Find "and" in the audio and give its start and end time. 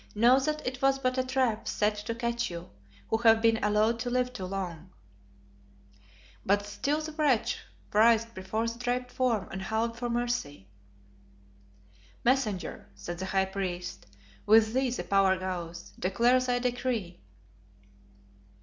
9.51-9.61